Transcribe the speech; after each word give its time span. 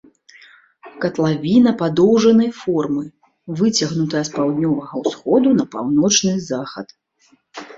Катлавіна 1.03 1.73
падоўжанай 1.81 2.49
формы, 2.61 3.03
выцягнутая 3.59 4.23
з 4.31 4.35
паўднёвага 4.39 4.93
ўсходу 5.03 5.49
на 5.59 5.65
паўночны 5.77 6.33
захад. 6.49 6.87